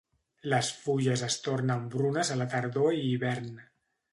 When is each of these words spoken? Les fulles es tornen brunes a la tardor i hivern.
Les 0.53 0.69
fulles 0.85 1.23
es 1.27 1.37
tornen 1.49 1.85
brunes 1.97 2.33
a 2.37 2.39
la 2.41 2.51
tardor 2.55 2.99
i 2.99 3.05
hivern. 3.11 3.53